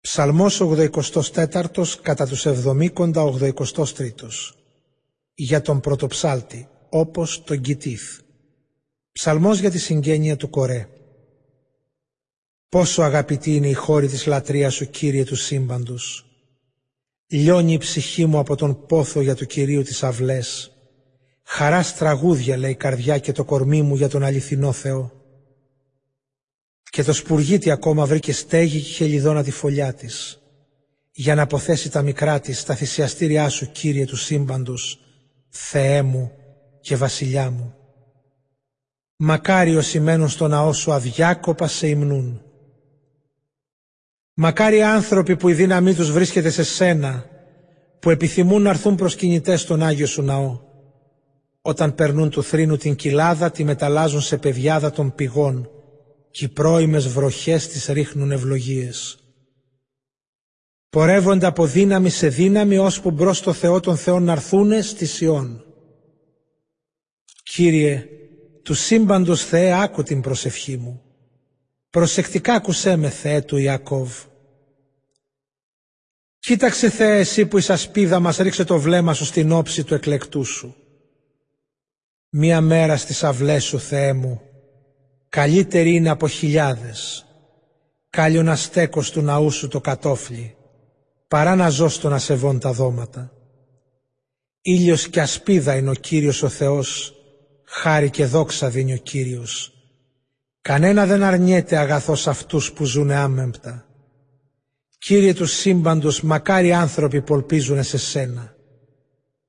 [0.00, 2.92] Ψαλμός 84 κατά τους 70
[3.54, 4.54] 83
[5.34, 8.18] για τον πρωτοψάλτη, όπως τον Κιτήθ.
[9.12, 10.88] Ψαλμός για τη συγγένεια του Κορέ.
[12.68, 16.26] Πόσο αγαπητή είναι η χώρη της λατρείας σου, Κύριε του σύμπαντος.
[17.26, 20.72] Λιώνει η ψυχή μου από τον πόθο για του Κυρίου τις αυλές.
[21.42, 25.17] Χαράς τραγούδια λέει η καρδιά και το κορμί μου για τον αληθινό Θεό.
[26.98, 30.38] Και το σπουργίτι ακόμα βρήκε στέγη και χελιδόνα τη φωλιά της,
[31.12, 35.00] για να αποθέσει τα μικρά της στα θυσιαστήριά σου, Κύριε του σύμπαντος,
[35.48, 36.32] Θεέ μου
[36.80, 37.74] και Βασιλιά μου.
[39.16, 42.42] Μακάρι όσοι μένουν στο ναό σου αδιάκοπα σε υμνούν.
[44.34, 47.24] Μακάρι άνθρωποι που η δύναμή τους βρίσκεται σε σένα,
[47.98, 50.60] που επιθυμούν να έρθουν προσκυνητές στον Άγιο σου ναό.
[51.62, 55.70] Όταν περνούν του θρήνου την κοιλάδα, τη μεταλλάζουν σε παιδιάδα των πηγών,
[56.30, 59.18] κι οι πρώιμες βροχές τις ρίχνουν ευλογίες.
[60.90, 65.64] Πορεύονται από δύναμη σε δύναμη ώσπου μπρος το Θεό των Θεών να έρθουνε στη Σιών.
[67.42, 68.06] Κύριε,
[68.62, 71.02] του σύμπαντος Θεέ άκου την προσευχή μου.
[71.90, 74.12] Προσεκτικά ακουσέ με Θεέ του Ιακώβ.
[76.38, 80.44] Κοίταξε Θεέ εσύ που η σασπίδα μας ρίξε το βλέμμα σου στην όψη του εκλεκτού
[80.44, 80.76] σου.
[82.28, 84.47] Μία μέρα στις αυλές σου Θεέ μου
[85.38, 87.26] Καλύτερη είναι από χιλιάδες.
[88.10, 90.56] Κάλλιο να στέκω του ναού σου το κατόφλι,
[91.28, 93.32] παρά να ζω στο να σεβών τα δώματα.
[94.60, 97.14] Ήλιος και ασπίδα είναι ο Κύριος ο Θεός,
[97.64, 99.72] χάρη και δόξα δίνει ο Κύριος.
[100.60, 103.86] Κανένα δεν αρνιέται αγαθός αυτούς που ζουνε άμεμπτα.
[104.98, 108.56] Κύριε του σύμπαντος, μακάρι άνθρωποι που ελπίζουνε σε σένα.